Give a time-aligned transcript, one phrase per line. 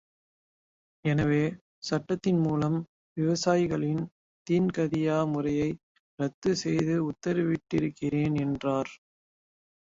[1.05, 1.41] எனவே,
[1.79, 2.77] சட்டத்தின் மூலம்
[3.17, 4.01] விவசாயிகளின்
[4.47, 5.69] தீன்கதியா முறையை
[6.19, 8.91] ரத்துச் செய்து உத்திரவிட்டிருக்கிறேன் என்றார்.